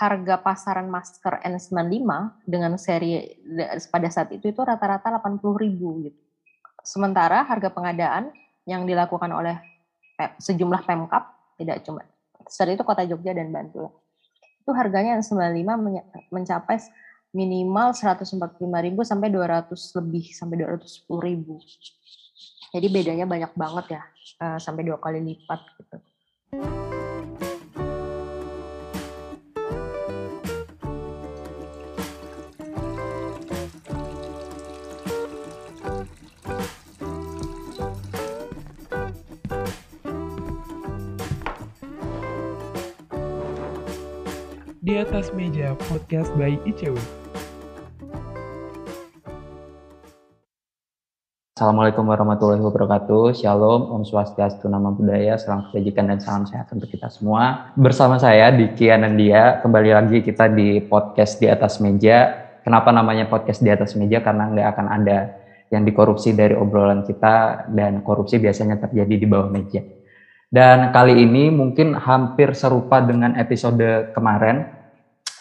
[0.00, 2.08] harga pasaran masker N95
[2.48, 3.36] dengan seri
[3.92, 6.20] pada saat itu itu rata-rata 80.000 gitu.
[6.80, 8.32] Sementara harga pengadaan
[8.64, 9.60] yang dilakukan oleh
[10.40, 12.00] sejumlah Pemkap tidak cuma
[12.48, 13.92] saat itu Kota Jogja dan Bantul.
[14.64, 15.68] Itu harganya N95
[16.32, 16.80] mencapai
[17.30, 18.58] minimal 145.000
[19.06, 19.70] sampai 200
[20.02, 22.70] lebih sampai 210.000.
[22.70, 24.02] Jadi bedanya banyak banget ya,
[24.40, 25.96] eh, sampai dua kali lipat gitu.
[44.90, 46.98] Di atas meja podcast by ICW.
[51.54, 53.38] Assalamualaikum warahmatullahi wabarakatuh.
[53.38, 57.70] Shalom, Om Swastiastu, Nama Budaya, Salam Kebajikan dan Salam Sehat untuk kita semua.
[57.78, 62.50] Bersama saya Diki Anandia, kembali lagi kita di podcast di atas meja.
[62.66, 64.18] Kenapa namanya podcast di atas meja?
[64.18, 65.38] Karena nggak akan ada
[65.70, 69.86] yang dikorupsi dari obrolan kita dan korupsi biasanya terjadi di bawah meja.
[70.50, 74.79] Dan kali ini mungkin hampir serupa dengan episode kemarin,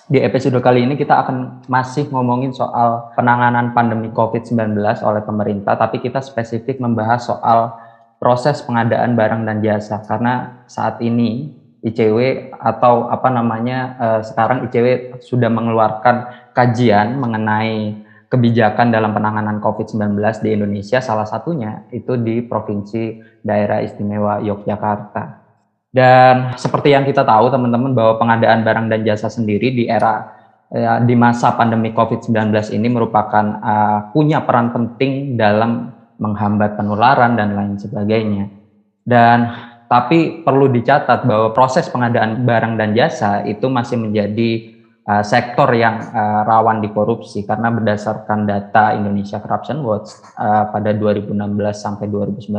[0.09, 4.73] di episode kali ini kita akan masih ngomongin soal penanganan pandemi COVID-19
[5.05, 7.77] oleh pemerintah, tapi kita spesifik membahas soal
[8.17, 11.53] proses pengadaan barang dan jasa karena saat ini
[11.85, 18.01] ICW atau apa namanya eh, sekarang ICW sudah mengeluarkan kajian mengenai
[18.33, 25.48] kebijakan dalam penanganan COVID-19 di Indonesia, salah satunya itu di Provinsi Daerah Istimewa Yogyakarta.
[25.89, 30.37] Dan seperti yang kita tahu teman-teman bahwa pengadaan barang dan jasa sendiri di era
[30.69, 35.89] ya, di masa pandemi COVID-19 ini merupakan uh, punya peran penting dalam
[36.21, 38.53] menghambat penularan dan lain sebagainya.
[39.01, 39.49] Dan
[39.89, 44.77] tapi perlu dicatat bahwa proses pengadaan barang dan jasa itu masih menjadi
[45.09, 51.33] uh, sektor yang uh, rawan dikorupsi karena berdasarkan data Indonesia Corruption Watch uh, pada 2016
[51.73, 52.53] sampai 2019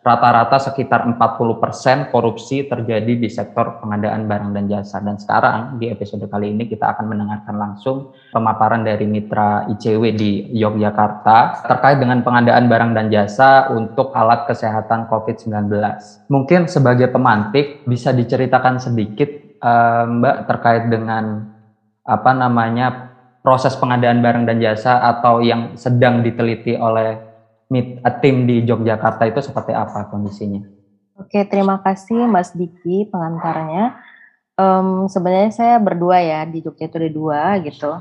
[0.00, 4.96] rata-rata sekitar 40% korupsi terjadi di sektor pengadaan barang dan jasa.
[5.04, 10.32] Dan sekarang di episode kali ini kita akan mendengarkan langsung pemaparan dari mitra ICW di
[10.56, 15.68] Yogyakarta terkait dengan pengadaan barang dan jasa untuk alat kesehatan COVID-19.
[16.32, 19.28] Mungkin sebagai pemantik bisa diceritakan sedikit
[19.60, 21.44] uh, Mbak terkait dengan
[22.08, 23.12] apa namanya
[23.44, 27.29] proses pengadaan barang dan jasa atau yang sedang diteliti oleh
[27.70, 30.60] meet a tim di Yogyakarta itu seperti apa kondisinya?
[31.20, 33.94] Oke, terima kasih Mas Diki pengantarnya.
[34.58, 37.92] Um, sebenarnya saya berdua ya di Jogja itu ada dua gitu.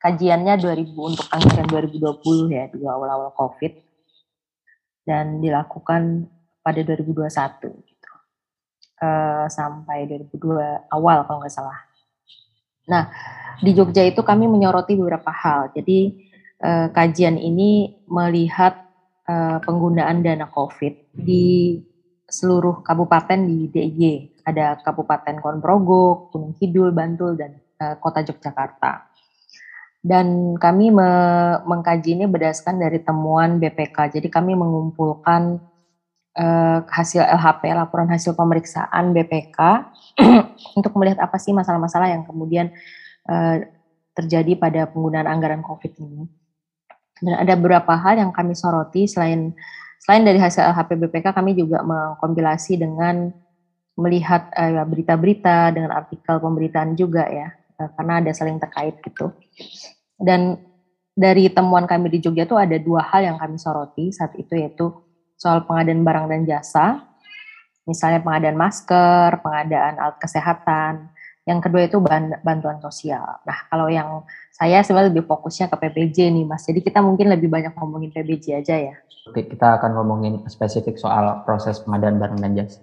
[0.00, 3.72] Kajiannya 2000 untuk anggaran 2020 ya di awal-awal COVID
[5.06, 6.26] dan dilakukan
[6.62, 7.28] pada 2021
[7.86, 8.10] gitu.
[9.02, 11.78] Uh, sampai 2002 awal kalau nggak salah.
[12.86, 13.10] Nah,
[13.62, 15.70] di Jogja itu kami menyoroti beberapa hal.
[15.72, 16.28] Jadi
[16.62, 18.91] uh, kajian ini melihat
[19.28, 21.78] uh, penggunaan dana COVID di
[22.32, 24.42] seluruh kabupaten di DIY.
[24.42, 29.12] Ada Kabupaten Konprogo, Gunung Kidul, Bantul, dan uh, Kota Yogyakarta.
[30.02, 31.10] Dan kami me
[31.62, 34.18] mengkaji ini berdasarkan dari temuan BPK.
[34.18, 35.62] Jadi kami mengumpulkan
[36.34, 39.58] uh, hasil LHP, laporan hasil pemeriksaan BPK,
[40.78, 42.74] untuk melihat apa sih masalah-masalah yang kemudian
[43.30, 43.62] uh,
[44.18, 46.41] terjadi pada penggunaan anggaran COVID ini.
[47.22, 49.06] Dan ada beberapa hal yang kami soroti.
[49.06, 49.54] Selain
[50.02, 53.30] selain dari hasil LHP BPK kami juga mengkompilasi dengan
[53.94, 57.54] melihat eh, berita-berita dengan artikel pemberitaan juga ya.
[57.78, 59.32] Uh, karena ada saling terkait gitu.
[60.18, 60.60] Dan
[61.12, 64.10] dari temuan kami di Jogja itu ada dua hal yang kami soroti.
[64.10, 64.92] Saat itu yaitu
[65.36, 66.86] soal pengadaan barang dan jasa,
[67.86, 71.11] misalnya pengadaan masker, pengadaan alat kesehatan,
[71.42, 71.98] yang kedua itu
[72.46, 73.42] bantuan sosial.
[73.42, 74.22] Nah, kalau yang
[74.54, 76.62] saya sebenarnya lebih fokusnya ke PPJ nih, Mas.
[76.62, 78.94] Jadi kita mungkin lebih banyak ngomongin PPJ aja ya.
[79.26, 82.78] Oke, kita akan ngomongin spesifik soal proses pengadaan barang dan jasa.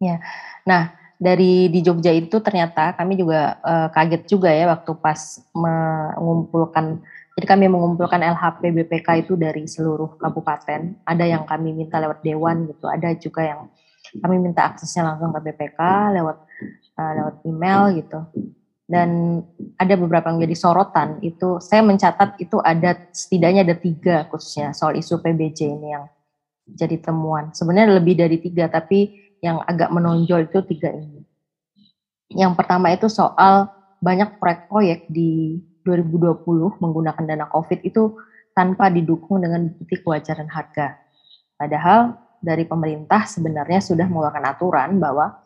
[0.00, 0.16] Ya.
[0.64, 5.20] Nah, dari di Jogja itu ternyata kami juga uh, kaget juga ya waktu pas
[5.52, 7.04] mengumpulkan
[7.36, 11.00] jadi kami mengumpulkan LHP BPK itu dari seluruh kabupaten.
[11.04, 13.60] Ada yang kami minta lewat dewan gitu, ada juga yang
[14.18, 15.80] kami minta aksesnya langsung ke BPK
[16.20, 16.36] lewat
[16.96, 18.20] uh, lewat email gitu.
[18.90, 19.40] Dan
[19.78, 21.22] ada beberapa yang jadi sorotan.
[21.22, 26.04] Itu saya mencatat itu ada setidaknya ada tiga khususnya soal isu PBJ ini yang
[26.66, 27.54] jadi temuan.
[27.54, 31.22] Sebenarnya lebih dari tiga tapi yang agak menonjol itu tiga ini.
[32.30, 33.70] Yang pertama itu soal
[34.02, 36.44] banyak proyek-proyek di 2020
[36.78, 38.16] menggunakan dana COVID itu
[38.54, 40.98] tanpa didukung dengan bukti kewajaran harga.
[41.56, 45.36] Padahal dari pemerintah sebenarnya sudah mengeluarkan aturan bahwa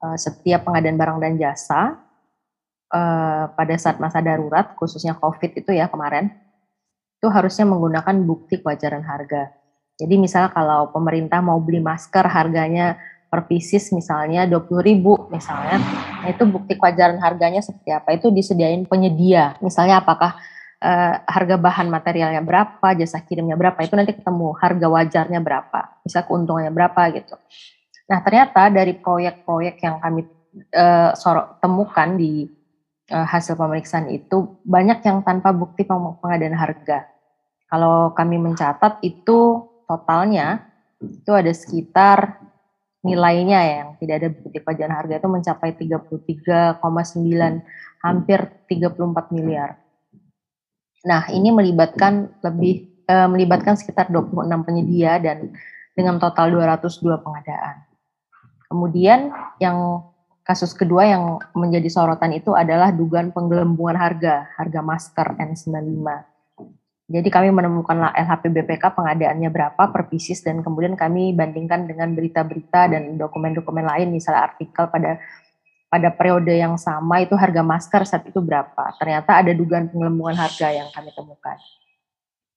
[0.00, 1.96] uh, setiap pengadaan barang dan jasa
[2.92, 6.32] uh, pada saat masa darurat, khususnya COVID itu ya kemarin,
[7.20, 9.52] itu harusnya menggunakan bukti kewajaran harga.
[10.00, 12.96] Jadi misalnya kalau pemerintah mau beli masker harganya
[13.30, 15.78] per pieces misalnya 20 ribu misalnya,
[16.24, 19.54] nah itu bukti kewajaran harganya seperti apa itu disediain penyedia.
[19.62, 20.34] Misalnya apakah
[20.80, 26.24] uh, harga bahan materialnya berapa, jasa kirimnya berapa, itu nanti ketemu harga wajarnya berapa, bisa
[26.24, 27.36] keuntungannya berapa gitu.
[28.10, 30.26] Nah ternyata dari proyek-proyek yang kami
[30.74, 32.50] uh, sorok, temukan di
[33.14, 37.06] uh, hasil pemeriksaan itu banyak yang tanpa bukti pengadaan harga.
[37.70, 40.66] Kalau kami mencatat itu totalnya
[40.98, 42.42] itu ada sekitar
[43.00, 46.82] nilainya yang tidak ada bukti pajanan harga itu mencapai 33,9
[48.04, 49.80] hampir 34 miliar.
[51.00, 55.48] Nah, ini melibatkan lebih eh, melibatkan sekitar 26 penyedia dan
[55.96, 57.89] dengan total 202 pengadaan.
[58.70, 60.06] Kemudian yang
[60.46, 66.30] kasus kedua yang menjadi sorotan itu adalah dugaan penggelembungan harga, harga masker N95.
[67.10, 72.86] Jadi kami menemukan LHP BPK pengadaannya berapa per pieces dan kemudian kami bandingkan dengan berita-berita
[72.86, 75.18] dan dokumen-dokumen lain misalnya artikel pada
[75.90, 78.94] pada periode yang sama itu harga masker saat itu berapa.
[78.94, 81.58] Ternyata ada dugaan penggelembungan harga yang kami temukan.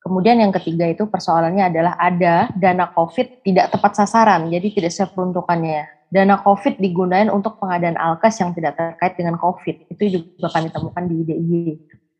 [0.05, 5.17] Kemudian yang ketiga itu persoalannya adalah ada dana COVID tidak tepat sasaran, jadi tidak sesuai
[5.17, 5.92] peruntukannya.
[6.13, 9.89] Dana COVID digunakan untuk pengadaan alkes yang tidak terkait dengan COVID.
[9.89, 11.65] Itu juga kami temukan di DIY.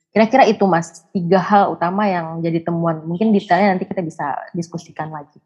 [0.10, 3.06] Kira-kira itu mas, tiga hal utama yang jadi temuan.
[3.06, 5.38] Mungkin detailnya nanti kita bisa diskusikan lagi.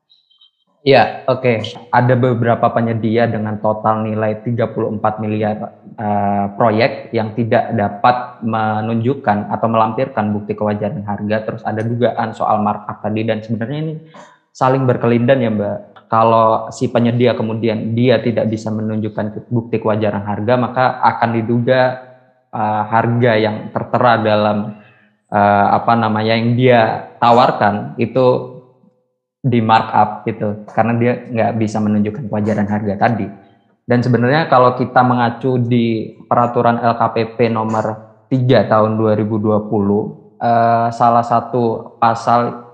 [0.88, 1.44] Ya, oke.
[1.44, 1.56] Okay.
[1.92, 9.68] Ada beberapa penyedia dengan total nilai 34 miliar uh, proyek yang tidak dapat menunjukkan atau
[9.68, 11.44] melampirkan bukti kewajaran harga.
[11.44, 13.96] Terus ada dugaan soal markup tadi dan sebenarnya ini
[14.56, 15.97] saling berkelindan ya Mbak.
[16.08, 21.82] Kalau si penyedia kemudian dia tidak bisa menunjukkan bukti kewajaran harga, maka akan diduga
[22.52, 24.80] uh, harga yang tertera dalam
[25.28, 28.56] uh, apa namanya yang dia tawarkan itu
[29.44, 33.28] di markup gitu karena dia nggak bisa menunjukkan kewajaran harga tadi.
[33.88, 39.48] Dan sebenarnya kalau kita mengacu di peraturan LKPP nomor 3 tahun 2020
[40.44, 42.67] uh, salah satu pasal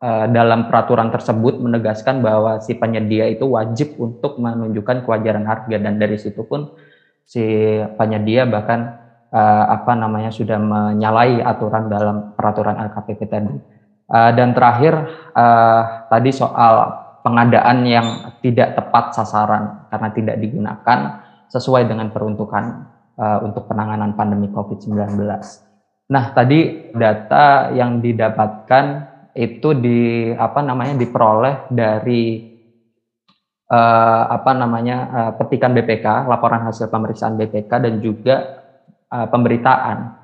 [0.00, 6.16] dalam peraturan tersebut menegaskan bahwa si penyedia itu wajib untuk menunjukkan kewajaran harga dan dari
[6.16, 6.72] situ pun
[7.28, 7.44] si
[8.00, 9.00] penyedia bahkan
[9.30, 13.54] uh, apa namanya sudah menyalahi aturan dalam peraturan LKPP tadi.
[14.10, 14.94] Uh, dan terakhir
[15.38, 18.06] uh, tadi soal pengadaan yang
[18.42, 20.98] tidak tepat sasaran karena tidak digunakan
[21.46, 25.14] sesuai dengan peruntukan uh, untuk penanganan pandemi COVID-19.
[26.10, 32.50] Nah, tadi data yang didapatkan itu di apa namanya diperoleh dari
[33.70, 38.36] uh, apa namanya uh, petikan BPK, laporan hasil pemeriksaan BPK dan juga
[39.08, 40.18] uh, pemberitaan.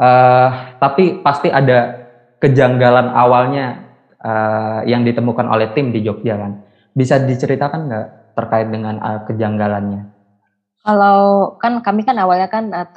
[0.00, 2.08] Uh, tapi pasti ada
[2.40, 3.84] kejanggalan awalnya
[4.24, 6.64] uh, yang ditemukan oleh tim di Jogja kan.
[6.96, 10.08] Bisa diceritakan nggak terkait dengan uh, kejanggalannya?
[10.80, 12.88] Kalau kan kami kan awalnya kan uh,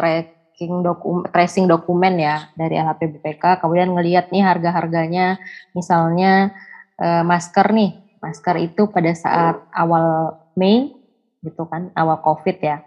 [0.54, 5.42] tracking dokum tracing dokumen ya dari LHP BPK, kemudian ngelihat nih harga-harganya,
[5.74, 6.54] misalnya
[7.02, 10.94] uh, masker nih, masker itu pada saat awal Mei
[11.42, 12.86] gitu kan, awal COVID ya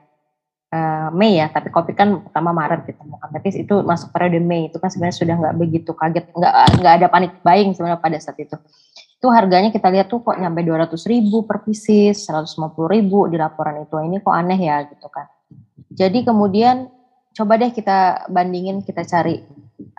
[0.70, 3.28] uh, Mei ya, tapi COVID kan pertama Maret ditemukan.
[3.34, 7.06] Tapi itu masuk periode Mei itu kan sebenarnya sudah nggak begitu kaget, nggak nggak ada
[7.10, 8.54] panik buying sebenarnya pada saat itu.
[9.18, 13.82] Itu harganya kita lihat tuh kok nyampe 200 ribu per pieces, 150 ribu di laporan
[13.82, 13.98] itu.
[13.98, 15.26] Ini kok aneh ya gitu kan.
[15.90, 16.95] Jadi kemudian
[17.36, 19.44] coba deh kita bandingin, kita cari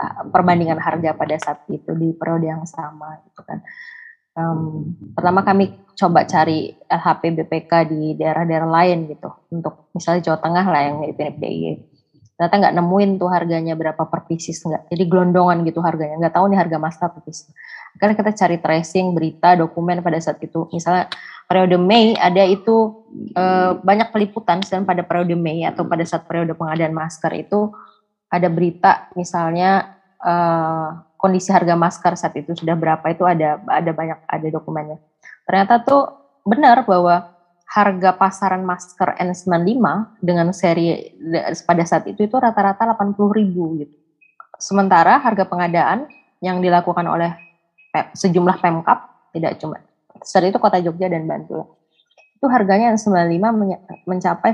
[0.02, 3.62] uh, perbandingan harga pada saat itu di periode yang sama gitu kan.
[4.38, 9.30] Um, pertama kami coba cari LHP BPK di daerah-daerah lain gitu.
[9.54, 11.74] Untuk misalnya Jawa Tengah lah yang mirip-mirip DIY
[12.38, 16.22] ternyata nggak nemuin tuh harganya berapa per pieces nggak jadi gelondongan gitu harganya.
[16.22, 17.50] Nggak tahu nih harga masker per pieces
[17.98, 21.10] karena kita cari tracing berita dokumen pada saat itu misalnya
[21.50, 23.44] periode Mei ada itu e,
[23.82, 27.74] banyak peliputan dan pada periode Mei atau pada saat periode pengadaan masker itu
[28.30, 30.34] ada berita misalnya e,
[31.18, 35.02] kondisi harga masker saat itu sudah berapa itu ada ada banyak ada dokumennya.
[35.50, 36.06] Ternyata tuh
[36.46, 37.34] benar bahwa
[37.68, 39.84] harga pasaran masker N95
[40.24, 41.12] dengan seri
[41.68, 43.96] pada saat itu itu rata-rata 80 ribu gitu.
[44.56, 46.08] Sementara harga pengadaan
[46.40, 47.47] yang dilakukan oleh
[48.14, 49.82] sejumlah pemkap tidak cuma
[50.26, 51.66] saat itu kota Jogja dan Bantul
[52.38, 53.46] itu harganya N95
[54.06, 54.54] mencapai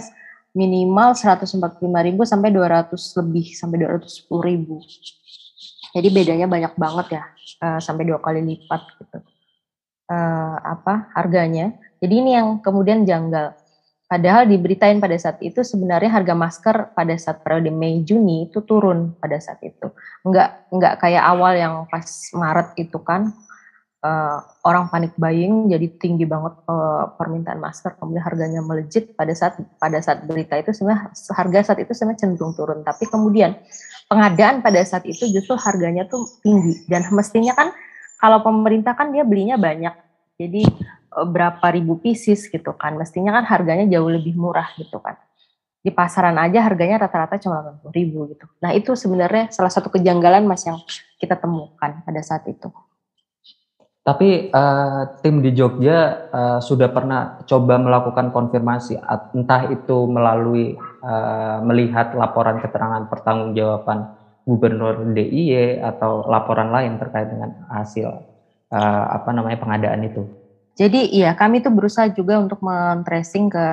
[0.54, 4.80] minimal 145 ribu sampai 200 lebih sampai 210 ribu
[5.94, 7.24] jadi bedanya banyak banget ya,
[7.62, 9.18] uh, sampai dua kali lipat gitu.
[10.10, 11.78] Uh, apa harganya?
[12.02, 13.54] Jadi ini yang kemudian janggal.
[14.14, 19.18] Padahal diberitain pada saat itu sebenarnya harga masker pada saat periode Mei Juni itu turun
[19.18, 19.90] pada saat itu.
[20.22, 22.06] Enggak enggak kayak awal yang pas
[22.38, 23.34] Maret itu kan
[24.06, 24.38] uh,
[24.70, 29.98] orang panik buying jadi tinggi banget uh, permintaan masker kemudian harganya melejit pada saat pada
[29.98, 32.86] saat berita itu sebenarnya harga saat itu sebenarnya cenderung turun.
[32.86, 33.58] Tapi kemudian
[34.14, 36.86] pengadaan pada saat itu justru harganya tuh tinggi.
[36.86, 37.74] Dan mestinya kan
[38.22, 39.98] kalau pemerintah kan dia belinya banyak.
[40.38, 40.70] Jadi
[41.30, 42.98] berapa ribu pieces gitu kan.
[42.98, 45.18] Mestinya kan harganya jauh lebih murah gitu kan.
[45.84, 48.48] Di pasaran aja harganya rata-rata cuma 80 ribu gitu.
[48.64, 50.80] Nah itu sebenarnya salah satu kejanggalan mas yang
[51.20, 52.72] kita temukan pada saat itu.
[54.04, 59.00] Tapi uh, tim di Jogja uh, sudah pernah coba melakukan konfirmasi,
[59.32, 67.64] entah itu melalui uh, melihat laporan keterangan pertanggungjawaban Gubernur DIY atau laporan lain terkait dengan
[67.72, 68.12] hasil
[68.76, 70.28] uh, apa namanya pengadaan itu.
[70.74, 73.66] Jadi iya kami itu berusaha juga untuk men-tracing ke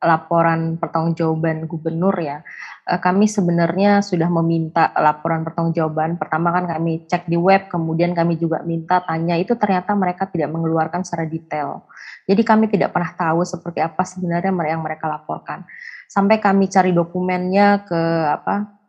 [0.00, 2.40] laporan pertanggungjawaban gubernur ya.
[2.88, 6.16] Eh, kami sebenarnya sudah meminta laporan pertanggungjawaban.
[6.16, 10.48] Pertama kan kami cek di web, kemudian kami juga minta tanya itu ternyata mereka tidak
[10.50, 11.84] mengeluarkan secara detail.
[12.24, 15.68] Jadi kami tidak pernah tahu seperti apa sebenarnya yang mereka laporkan.
[16.08, 18.80] Sampai kami cari dokumennya ke apa?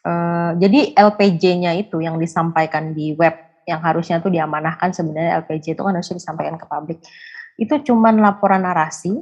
[0.00, 5.82] Uh, jadi LPJ-nya itu yang disampaikan di web yang harusnya tuh diamanahkan sebenarnya LPJ itu
[5.82, 6.98] kan harusnya disampaikan ke publik.
[7.60, 9.20] Itu cuman laporan narasi,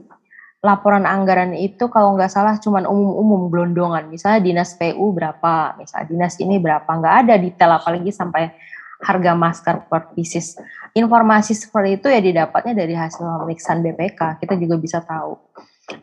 [0.63, 4.11] laporan anggaran itu kalau nggak salah cuman umum-umum gelondongan.
[4.11, 8.51] Misalnya dinas PU berapa, misalnya dinas ini berapa, nggak ada detail apalagi sampai
[8.99, 10.59] harga masker per pieces.
[10.95, 14.43] Informasi seperti itu ya didapatnya dari hasil pemeriksaan BPK.
[14.43, 15.39] Kita juga bisa tahu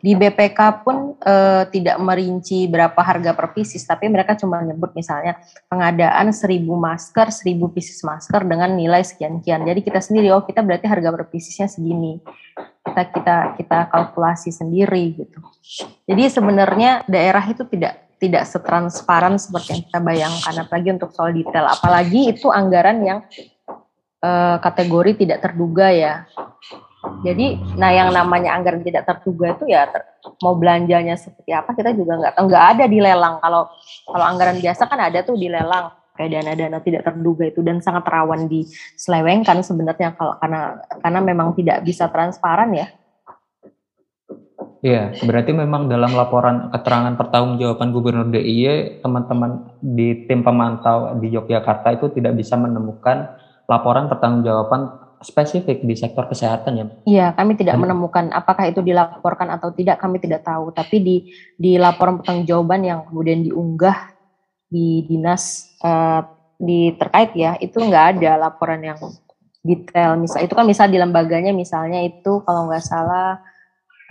[0.00, 1.34] di BPK pun e,
[1.72, 7.74] tidak merinci berapa harga per pieces, tapi mereka cuma menyebut misalnya pengadaan 1000 masker, 1000
[7.74, 9.64] pieces masker dengan nilai sekian-kian.
[9.64, 12.20] Jadi kita sendiri, oh kita berarti harga per piecesnya segini.
[12.86, 15.38] Kita kita kita kalkulasi sendiri gitu.
[16.06, 21.68] Jadi sebenarnya daerah itu tidak tidak setransparan seperti yang kita bayangkan, apalagi untuk soal detail.
[21.68, 23.18] Apalagi itu anggaran yang
[24.24, 24.30] e,
[24.62, 26.24] kategori tidak terduga ya
[27.22, 30.04] jadi, nah yang namanya anggaran tidak terduga itu ya ter,
[30.42, 32.34] mau belanjanya seperti apa kita juga nggak.
[32.38, 33.42] Nggak ada di lelang.
[33.42, 33.62] Kalau
[34.06, 38.08] kalau anggaran biasa kan ada tuh di lelang kayak dana-dana tidak terduga itu dan sangat
[38.08, 42.88] rawan diselewengkan sebenarnya kalau karena karena memang tidak bisa transparan ya.
[44.84, 51.96] Iya, berarti memang dalam laporan keterangan pertanggungjawaban Gubernur DIY, teman-teman di tim pemantau di Yogyakarta
[51.96, 53.34] itu tidak bisa menemukan
[53.66, 56.86] laporan pertanggungjawaban spesifik di sektor kesehatan ya?
[57.06, 60.72] Iya, kami tidak menemukan apakah itu dilaporkan atau tidak, kami tidak tahu.
[60.72, 61.16] Tapi di
[61.56, 64.12] di laporan pertanggungjawaban yang kemudian diunggah
[64.68, 66.24] di dinas uh,
[66.60, 68.98] di terkait ya, itu nggak ada laporan yang
[69.64, 70.20] detail.
[70.20, 73.40] Misal itu kan misal di lembaganya misalnya itu kalau nggak salah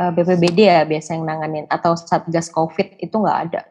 [0.01, 3.61] uh, eh, BPBD ya biasa yang nanganin atau Satgas Covid itu nggak ada.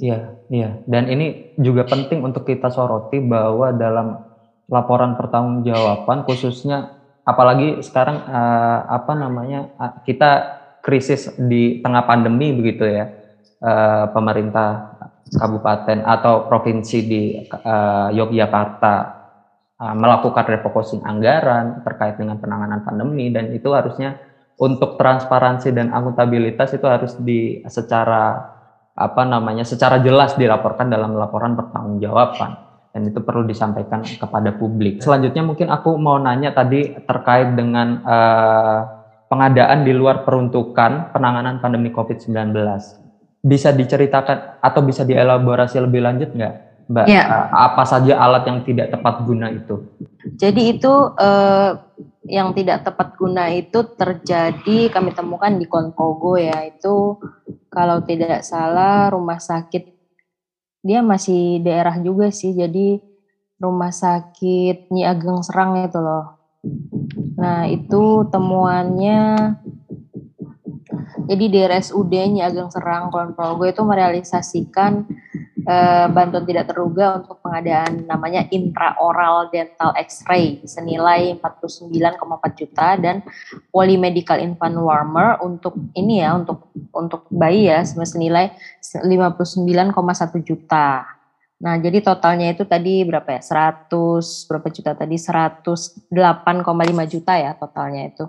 [0.00, 0.80] Iya, iya.
[0.88, 4.29] Dan ini juga penting untuk kita soroti bahwa dalam
[4.70, 6.94] laporan pertanggungjawaban khususnya
[7.26, 13.10] apalagi sekarang uh, apa namanya uh, kita krisis di tengah pandemi begitu ya
[13.60, 14.96] uh, pemerintah
[15.30, 18.94] kabupaten atau provinsi di uh, Yogyakarta
[19.76, 24.16] uh, melakukan refocusing anggaran terkait dengan penanganan pandemi dan itu harusnya
[24.60, 28.54] untuk transparansi dan akuntabilitas itu harus di secara
[28.94, 34.98] apa namanya secara jelas dilaporkan dalam laporan pertanggungjawaban dan itu perlu disampaikan kepada publik.
[34.98, 38.78] Selanjutnya mungkin aku mau nanya tadi terkait dengan uh,
[39.30, 42.50] pengadaan di luar peruntukan penanganan pandemi COVID-19.
[43.40, 46.54] Bisa diceritakan atau bisa dielaborasi lebih lanjut nggak,
[46.90, 47.06] Mbak?
[47.06, 47.22] Ya.
[47.30, 49.86] Uh, apa saja alat yang tidak tepat guna itu?
[50.34, 51.70] Jadi itu uh,
[52.26, 57.16] yang tidak tepat guna itu terjadi kami temukan di Konpogo ya itu
[57.70, 59.99] kalau tidak salah rumah sakit
[60.80, 63.00] dia masih daerah juga sih, jadi
[63.60, 66.40] rumah sakit Nyi Ageng Serang itu loh.
[67.36, 69.20] Nah, itu temuannya
[71.30, 75.08] jadi di RSUD Nyi Ageng Serang Kulon Progo itu merealisasikan
[75.64, 81.90] eh, bantuan tidak terduga untuk pengadaan namanya intraoral dental X-ray senilai 49,4
[82.54, 83.26] juta dan
[83.74, 89.66] polymedical infant warmer untuk ini ya untuk untuk bayi ya senilai 59,1
[90.46, 91.18] juta.
[91.60, 93.42] Nah, jadi totalnya itu tadi berapa ya?
[93.42, 95.18] 100 berapa juta tadi?
[95.20, 96.08] 108,5
[97.04, 98.24] juta ya totalnya itu.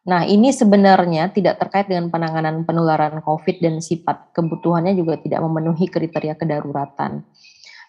[0.00, 5.86] Nah, ini sebenarnya tidak terkait dengan penanganan penularan COVID dan sifat kebutuhannya juga tidak memenuhi
[5.86, 7.22] kriteria kedaruratan.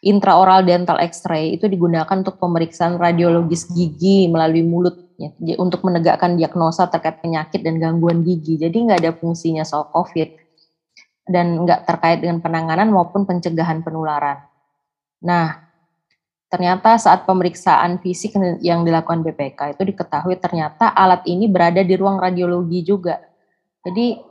[0.01, 5.29] Intraoral dental X-ray itu digunakan untuk pemeriksaan radiologis gigi melalui mulut ya,
[5.61, 8.57] untuk menegakkan diagnosa terkait penyakit dan gangguan gigi.
[8.57, 10.41] Jadi nggak ada fungsinya soal COVID
[11.29, 14.41] dan nggak terkait dengan penanganan maupun pencegahan penularan.
[15.21, 15.69] Nah,
[16.49, 18.33] ternyata saat pemeriksaan fisik
[18.65, 23.21] yang dilakukan BPK itu diketahui ternyata alat ini berada di ruang radiologi juga.
[23.85, 24.30] Jadi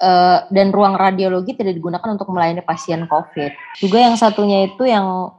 [0.00, 3.78] uh, dan ruang radiologi tidak digunakan untuk melayani pasien COVID.
[3.78, 5.30] Juga yang satunya itu yang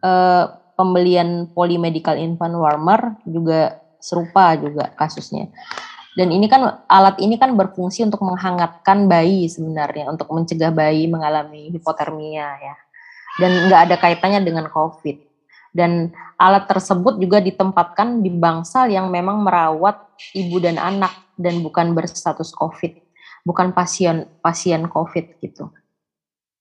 [0.00, 0.44] uh,
[0.78, 5.52] pembelian polymedical infant warmer juga serupa juga kasusnya.
[6.16, 11.70] Dan ini kan alat ini kan berfungsi untuk menghangatkan bayi sebenarnya untuk mencegah bayi mengalami
[11.70, 12.74] hipotermia ya.
[13.38, 15.30] Dan nggak ada kaitannya dengan COVID.
[15.70, 20.02] Dan alat tersebut juga ditempatkan di bangsal yang memang merawat
[20.34, 23.09] ibu dan anak dan bukan berstatus COVID
[23.44, 25.72] bukan pasien pasien COVID gitu.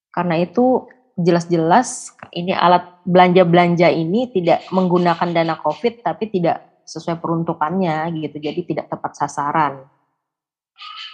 [0.10, 8.10] Karena itu jelas-jelas ini alat belanja-belanja ini tidak menggunakan dana COVID tapi tidak sesuai peruntukannya
[8.18, 8.38] gitu.
[8.42, 9.86] Jadi tidak tepat sasaran.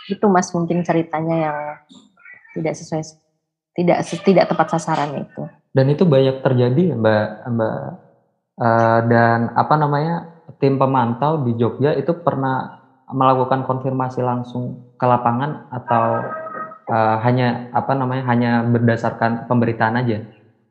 [0.08, 1.58] Itu Mas mungkin ceritanya yang
[2.56, 3.04] tidak sesuai
[3.76, 5.42] tidak tidak tepat sasaran itu.
[5.76, 7.80] Dan itu banyak terjadi Mbak Mbak
[8.64, 10.16] uh, dan apa namanya
[10.62, 16.26] tim pemantau di Jogja itu pernah melakukan konfirmasi langsung ke lapangan atau
[16.90, 20.26] uh, hanya apa namanya hanya berdasarkan pemberitaan aja?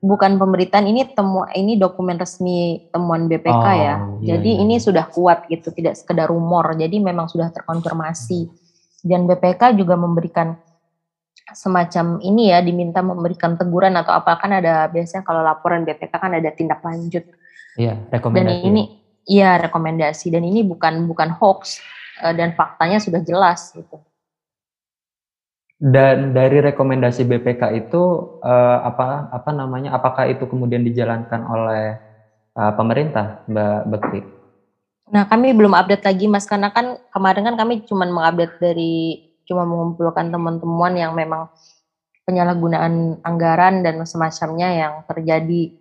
[0.04, 3.72] Bukan pemberitaan ini temu ini dokumen resmi temuan BPK oh, ya.
[3.72, 3.94] Iya,
[4.36, 4.62] Jadi iya.
[4.66, 6.76] ini sudah kuat gitu, tidak sekedar rumor.
[6.76, 8.50] Jadi memang sudah terkonfirmasi.
[9.04, 10.56] Dan BPK juga memberikan
[11.52, 16.32] semacam ini ya diminta memberikan teguran atau apa kan ada biasanya kalau laporan BPK kan
[16.36, 17.24] ada tindak lanjut.
[17.80, 18.60] Iya, rekomendasi.
[18.60, 18.82] Dan ini
[19.24, 21.80] iya rekomendasi dan ini bukan bukan hoax
[22.22, 23.98] Eh, dan faktanya sudah jelas gitu.
[25.74, 28.02] Dan dari rekomendasi BPK itu
[28.40, 29.90] uh, apa apa namanya?
[29.98, 31.98] Apakah itu kemudian dijalankan oleh
[32.54, 34.20] uh, pemerintah, Mbak Bekti?
[35.10, 39.66] Nah, kami belum update lagi Mas karena kan kemarin kan kami cuma mengupdate dari cuma
[39.68, 41.52] mengumpulkan teman-teman yang memang
[42.24, 45.74] penyalahgunaan anggaran dan semacamnya yang terjadi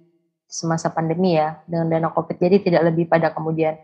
[0.49, 2.35] semasa pandemi ya dengan dana Covid.
[2.35, 3.77] Jadi tidak lebih pada kemudian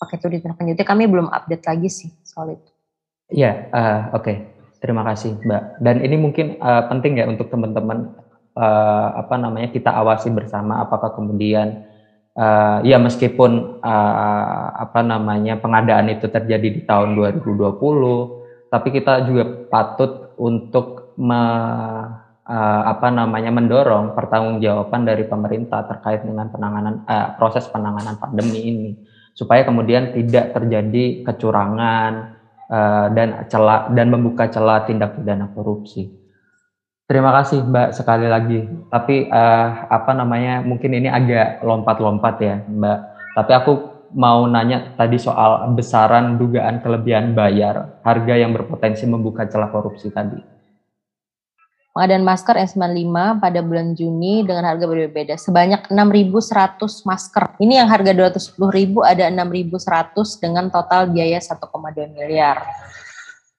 [0.00, 2.70] pakai itu ditindaklanjuti kami belum update lagi sih soal itu.
[3.30, 4.24] Iya, uh, oke.
[4.24, 4.36] Okay.
[4.80, 5.62] Terima kasih, Mbak.
[5.84, 8.16] Dan ini mungkin uh, penting ya untuk teman-teman
[8.56, 11.84] uh, apa namanya kita awasi bersama apakah kemudian
[12.32, 19.44] uh, ya meskipun uh, apa namanya pengadaan itu terjadi di tahun 2020, tapi kita juga
[19.68, 21.42] patut untuk me,
[22.48, 28.90] uh, apa namanya mendorong pertanggungjawaban dari pemerintah terkait dengan penanganan uh, proses penanganan pandemi ini
[29.32, 32.36] supaya kemudian tidak terjadi kecurangan
[32.70, 36.10] uh, dan celah dan membuka celah tindak pidana korupsi.
[37.10, 38.60] Terima kasih Mbak sekali lagi.
[38.86, 42.98] Tapi uh, apa namanya mungkin ini agak lompat-lompat ya Mbak.
[43.34, 43.72] Tapi aku
[44.14, 50.59] mau nanya tadi soal besaran dugaan kelebihan bayar harga yang berpotensi membuka celah korupsi tadi
[51.90, 57.44] pengadaan masker N95 pada bulan Juni dengan harga berbeda sebanyak 6.100 masker.
[57.58, 62.62] Ini yang harga 210.000 ada 6.100 dengan total biaya 1,2 miliar.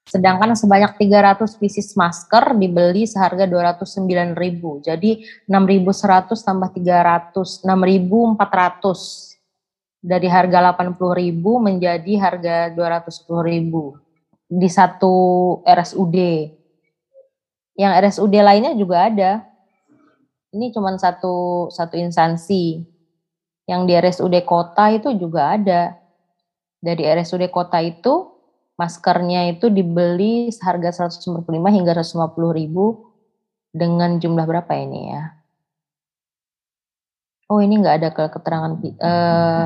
[0.08, 4.88] Sedangkan sebanyak 300 pieces masker dibeli seharga 209.000.
[4.92, 5.12] Jadi
[5.48, 9.32] 6.100 tambah 300, 6.400
[10.04, 15.16] dari harga 80.000 menjadi harga 210.000 di satu
[15.64, 16.18] RSUD
[17.76, 19.32] yang RSUD lainnya juga ada.
[20.52, 22.84] Ini cuma satu satu instansi.
[23.68, 25.96] Yang di RSUD kota itu juga ada.
[26.82, 28.32] Dari RSUD kota itu
[28.76, 33.14] maskernya itu dibeli seharga 145 hingga 150 ribu
[33.72, 35.41] dengan jumlah berapa ini ya?
[37.52, 39.64] Oh ini nggak ada keterangan uh,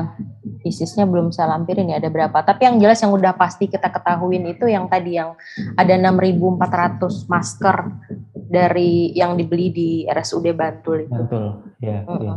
[0.66, 2.34] bisnisnya belum saya lampirin ya ada berapa.
[2.42, 5.38] Tapi yang jelas yang udah pasti kita ketahuin itu yang tadi yang
[5.78, 7.76] ada 6.400 masker
[8.50, 11.14] dari yang dibeli di RSUD Bantul itu.
[11.14, 11.44] Bantul,
[11.78, 12.02] ya.
[12.02, 12.34] Ya.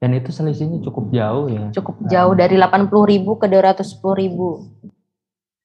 [0.00, 1.68] Dan itu selisihnya cukup jauh ya.
[1.76, 4.64] Cukup jauh dari 80 ribu ke 210 ribu.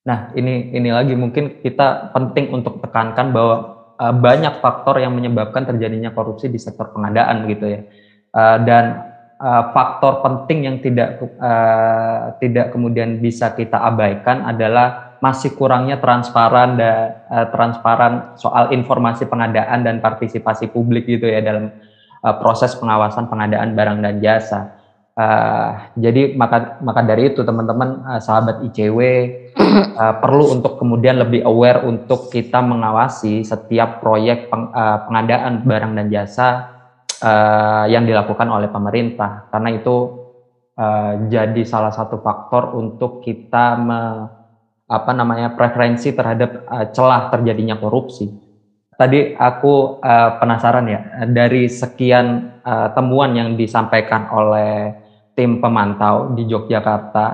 [0.03, 3.55] Nah ini ini lagi mungkin kita penting untuk tekankan bahwa
[3.95, 7.81] uh, banyak faktor yang menyebabkan terjadinya korupsi di sektor pengadaan gitu ya.
[8.31, 9.10] Uh, dan
[9.41, 16.77] uh, faktor penting yang tidak uh, tidak kemudian bisa kita abaikan adalah masih kurangnya transparan
[16.77, 21.73] dan uh, transparan soal informasi pengadaan dan partisipasi publik gitu ya dalam
[22.21, 24.77] uh, proses pengawasan pengadaan barang dan jasa.
[25.11, 28.99] Uh, jadi maka maka dari itu teman-teman uh, sahabat ICW
[29.59, 35.93] uh, perlu untuk kemudian lebih aware untuk kita mengawasi setiap proyek peng, uh, pengadaan barang
[35.99, 36.80] dan jasa
[37.21, 39.95] uh, yang dilakukan oleh pemerintah karena itu
[40.75, 44.01] uh, jadi salah satu faktor untuk kita me,
[44.89, 48.27] apa namanya preferensi terhadap uh, celah terjadinya korupsi.
[48.97, 54.93] Tadi aku uh, penasaran ya dari sekian uh, temuan yang disampaikan oleh
[55.33, 57.25] tim pemantau di Yogyakarta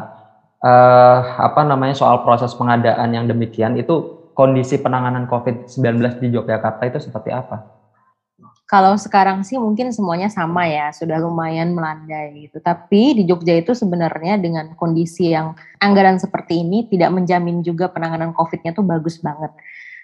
[0.63, 6.99] uh, apa namanya soal proses pengadaan yang demikian itu kondisi penanganan COVID-19 di Yogyakarta itu
[7.03, 7.76] seperti apa?
[8.67, 12.59] Kalau sekarang sih mungkin semuanya sama ya, sudah lumayan melandai gitu.
[12.59, 18.35] Tapi di Jogja itu sebenarnya dengan kondisi yang anggaran seperti ini tidak menjamin juga penanganan
[18.35, 19.55] COVID-nya tuh bagus banget.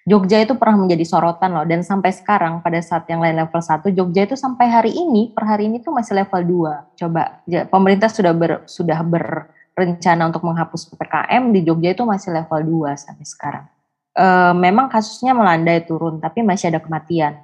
[0.08, 3.88] Jogja itu pernah menjadi sorotan loh dan sampai sekarang pada saat yang lain level 1
[3.92, 7.00] Jogja itu sampai hari ini per hari ini tuh masih level 2.
[7.04, 13.00] Coba pemerintah sudah ber, sudah berencana untuk menghapus PPKM di Jogja itu masih level 2
[13.00, 13.66] sampai sekarang.
[14.12, 14.28] E,
[14.60, 17.40] memang kasusnya melandai turun tapi masih ada kematian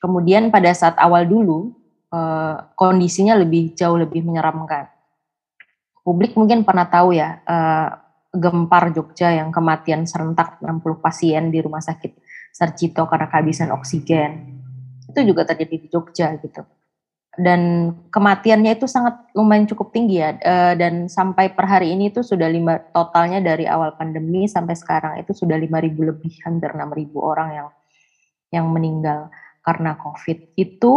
[0.00, 1.76] Kemudian pada saat awal dulu
[2.08, 4.88] uh, kondisinya lebih jauh lebih menyeramkan.
[6.00, 7.88] Publik mungkin pernah tahu ya uh,
[8.32, 12.16] gempar Jogja yang kematian serentak 60 pasien di rumah sakit
[12.50, 14.62] Sarjito karena kehabisan oksigen.
[15.06, 16.64] Itu juga terjadi di Jogja gitu.
[17.36, 20.34] Dan kematiannya itu sangat lumayan cukup tinggi ya.
[20.40, 25.20] Uh, dan sampai per hari ini itu sudah lima totalnya dari awal pandemi sampai sekarang
[25.22, 27.68] itu sudah 5.000 lebih hampir 6.000 orang yang
[28.50, 29.30] yang meninggal
[29.60, 30.92] karena COVID itu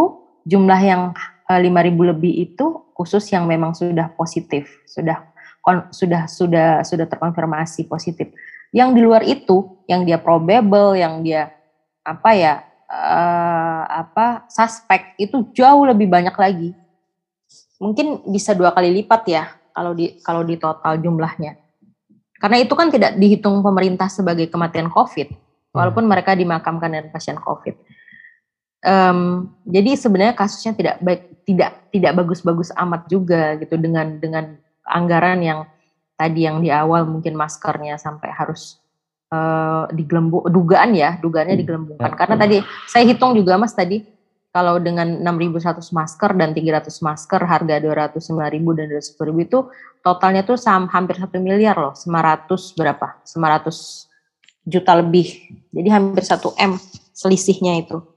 [0.47, 1.03] jumlah yang
[1.47, 5.33] 5.000 eh, lebih itu khusus yang memang sudah positif, sudah
[5.91, 8.31] sudah sudah sudah terkonfirmasi positif.
[8.73, 11.53] Yang di luar itu, yang dia probable, yang dia
[12.03, 12.53] apa ya
[12.91, 16.69] uh, apa suspek itu jauh lebih banyak lagi.
[17.79, 19.43] Mungkin bisa dua kali lipat ya
[19.75, 21.59] kalau di kalau di total jumlahnya.
[22.39, 25.31] Karena itu kan tidak dihitung pemerintah sebagai kematian COVID,
[25.71, 28.02] walaupun mereka dimakamkan dengan pasien COVID.
[28.83, 35.39] Um, jadi sebenarnya kasusnya tidak baik, tidak tidak bagus-bagus amat juga gitu dengan dengan anggaran
[35.39, 35.59] yang
[36.19, 38.83] tadi yang di awal mungkin maskernya sampai harus
[39.31, 42.11] uh, digelembung dugaan ya dugaannya hmm, digelembungkan.
[42.11, 42.57] Ya, karena tadi
[42.91, 44.03] saya hitung juga mas tadi
[44.53, 49.59] kalau dengan 6.100 masker dan 300 masker harga 209.000 dan 210.000 itu
[50.05, 53.17] totalnya tuh sam, hampir satu miliar loh 900 berapa?
[53.25, 55.57] 900 juta lebih.
[55.73, 56.77] Jadi hampir 1 m
[57.17, 58.12] selisihnya itu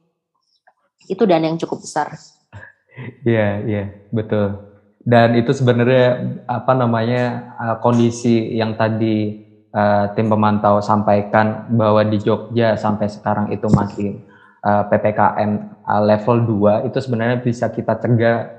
[1.07, 2.15] itu dana yang cukup besar.
[3.27, 4.57] Iya, iya, betul.
[5.07, 12.19] Dan itu sebenarnya apa namanya uh, kondisi yang tadi uh, tim pemantau sampaikan bahwa di
[12.19, 14.19] Jogja sampai sekarang itu masih
[14.67, 15.51] uh, PPKM
[15.87, 16.37] uh, level
[16.83, 18.51] 2 itu sebenarnya bisa kita cegah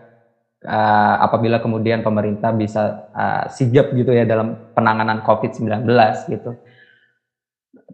[0.63, 5.83] uh, apabila kemudian pemerintah bisa uh, sigap gitu ya dalam penanganan COVID-19
[6.31, 6.55] gitu.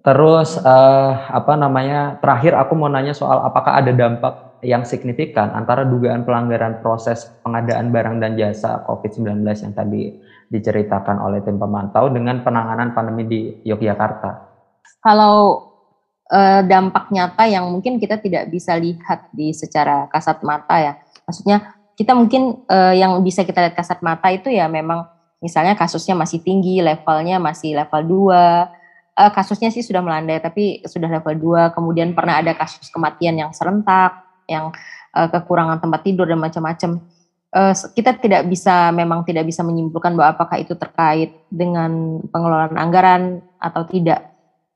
[0.01, 2.17] Terus uh, apa namanya?
[2.17, 7.91] Terakhir aku mau nanya soal apakah ada dampak yang signifikan antara dugaan pelanggaran proses pengadaan
[7.93, 10.17] barang dan jasa COVID-19 yang tadi
[10.49, 14.49] diceritakan oleh tim pemantau dengan penanganan pandemi di Yogyakarta.
[15.03, 15.67] Kalau
[16.31, 20.93] uh, dampak nyata yang mungkin kita tidak bisa lihat di secara kasat mata ya.
[21.27, 25.05] Maksudnya kita mungkin uh, yang bisa kita lihat kasat mata itu ya memang
[25.43, 28.82] misalnya kasusnya masih tinggi, levelnya masih level 2
[29.17, 31.35] uh, kasusnya sih sudah melandai tapi sudah level
[31.71, 34.73] 2 kemudian pernah ada kasus kematian yang serentak yang
[35.15, 36.99] uh, kekurangan tempat tidur dan macam-macam.
[37.53, 43.45] Uh, kita tidak bisa memang tidak bisa menyimpulkan bahwa apakah itu terkait dengan pengelolaan anggaran
[43.61, 44.33] atau tidak.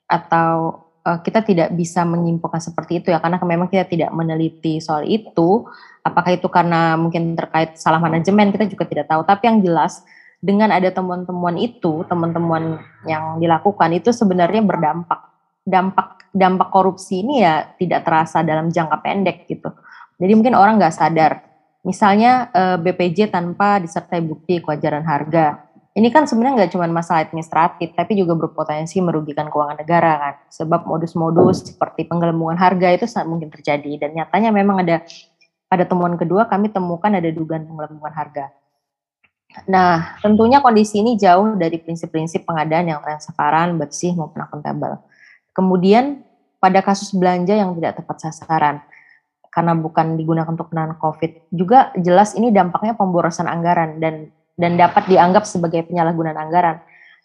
[0.07, 5.63] Atau kita tidak bisa menyimpulkan seperti itu ya karena memang kita tidak meneliti soal itu.
[6.03, 9.23] Apakah itu karena mungkin terkait salah manajemen kita juga tidak tahu.
[9.23, 10.03] Tapi yang jelas
[10.37, 12.77] dengan ada temuan-temuan itu, temuan-temuan
[13.09, 15.33] yang dilakukan itu sebenarnya berdampak.
[15.67, 19.73] Dampak dampak korupsi ini ya tidak terasa dalam jangka pendek gitu.
[20.21, 21.41] Jadi mungkin orang nggak sadar.
[21.81, 25.65] Misalnya eh, BPJ tanpa disertai bukti kewajaran harga.
[25.97, 30.35] Ini kan sebenarnya nggak cuma masalah administratif, tapi juga berpotensi merugikan keuangan negara kan.
[30.53, 34.05] Sebab modus-modus seperti penggelembungan harga itu sangat mungkin terjadi.
[34.05, 35.01] Dan nyatanya memang ada
[35.65, 38.53] pada temuan kedua kami temukan ada dugaan penggelembungan harga.
[39.65, 45.01] Nah, tentunya kondisi ini jauh dari prinsip-prinsip pengadaan yang transparan, bersih maupun akuntabel.
[45.55, 46.21] Kemudian
[46.61, 48.83] pada kasus belanja yang tidak tepat sasaran,
[49.49, 55.05] karena bukan digunakan untuk penanganan COVID, juga jelas ini dampaknya pemborosan anggaran dan dan dapat
[55.09, 56.77] dianggap sebagai penyalahgunaan anggaran.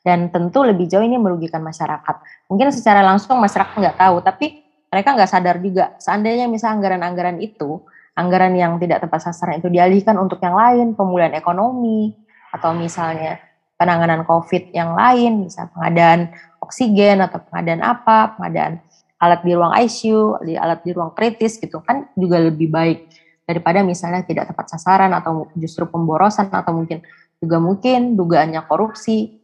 [0.02, 2.48] Dan tentu lebih jauh ini merugikan masyarakat.
[2.50, 5.96] Mungkin secara langsung masyarakat nggak tahu, tapi mereka nggak sadar juga.
[5.96, 7.80] Seandainya misalnya anggaran-anggaran itu,
[8.12, 12.12] anggaran yang tidak tepat sasaran itu dialihkan untuk yang lain, pemulihan ekonomi,
[12.52, 13.40] atau misalnya
[13.80, 16.28] penanganan COVID yang lain, bisa pengadaan
[16.60, 18.78] oksigen atau pengadaan apa, pengadaan
[19.22, 23.00] alat di ruang ICU, alat di ruang kritis gitu kan juga lebih baik.
[23.42, 27.02] daripada misalnya tidak tepat sasaran atau justru pemborosan atau mungkin
[27.42, 29.42] juga mungkin dugaannya korupsi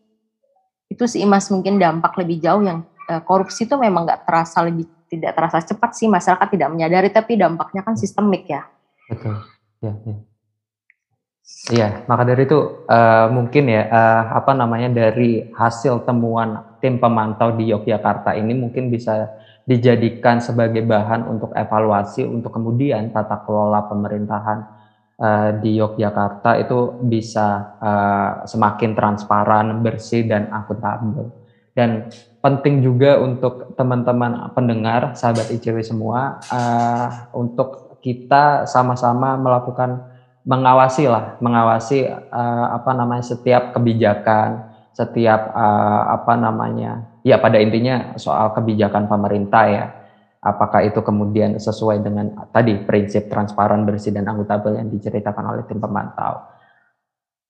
[0.89, 4.87] itu sih mas mungkin dampak lebih jauh yang uh, korupsi itu memang nggak terasa lebih
[5.09, 8.69] tidak terasa cepat sih masyarakat tidak menyadari tapi dampaknya kan sistemik ya
[9.09, 9.41] betul
[9.81, 10.17] ya, ya.
[11.73, 17.57] Iya, maka dari itu uh, mungkin ya uh, apa namanya dari hasil temuan tim pemantau
[17.57, 19.33] di Yogyakarta ini mungkin bisa
[19.65, 24.59] dijadikan sebagai bahan untuk evaluasi untuk kemudian tata kelola pemerintahan
[25.21, 31.33] uh, di Yogyakarta itu bisa uh, semakin transparan, bersih dan akuntabel.
[31.79, 32.11] Dan
[32.43, 40.03] penting juga untuk teman-teman pendengar, sahabat ICW semua, uh, untuk kita sama-sama melakukan
[40.43, 48.19] mengawasi lah, mengawasi uh, apa namanya setiap kebijakan, setiap uh, apa namanya, ya pada intinya
[48.19, 49.87] soal kebijakan pemerintah ya.
[50.39, 55.83] Apakah itu kemudian sesuai dengan tadi prinsip transparan, bersih dan akuntabel yang diceritakan oleh tim
[55.83, 56.58] pemantau.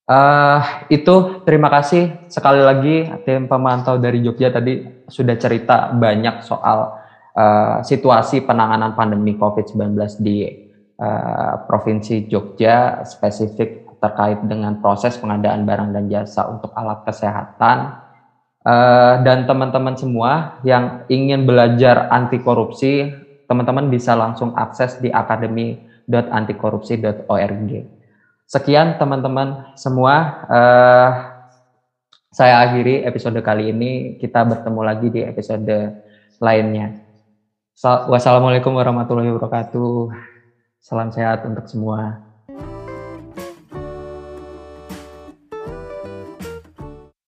[0.09, 6.97] Uh, itu terima kasih sekali lagi tim pemantau dari Jogja tadi sudah cerita banyak soal
[7.37, 10.65] uh, situasi penanganan pandemi COVID-19 di
[10.97, 18.01] uh, Provinsi Jogja spesifik terkait dengan proses pengadaan barang dan jasa untuk alat kesehatan
[18.65, 23.13] uh, dan teman-teman semua yang ingin belajar anti korupsi
[23.45, 27.98] teman-teman bisa langsung akses di akademi.antikorupsi.org.
[28.49, 30.41] Sekian teman-teman semua.
[30.49, 31.09] Uh,
[32.33, 34.17] saya akhiri episode kali ini.
[34.17, 35.69] Kita bertemu lagi di episode
[36.41, 36.97] lainnya.
[38.09, 40.09] Wassalamualaikum warahmatullahi wabarakatuh.
[40.81, 42.28] Salam sehat untuk semua.